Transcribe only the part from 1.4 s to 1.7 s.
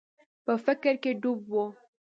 و.